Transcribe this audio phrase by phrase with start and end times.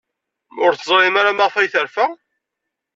[0.63, 2.07] Ur teẓrimt ara maɣef ay terfa?